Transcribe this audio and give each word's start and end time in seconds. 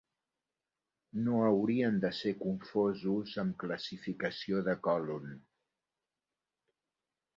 No 1.25 1.41
haurien 1.49 1.99
de 2.05 2.11
ser 2.19 2.33
confosos 2.39 3.35
amb 3.43 3.59
classificació 3.65 4.63
de 4.69 4.75
còlon. 4.89 5.29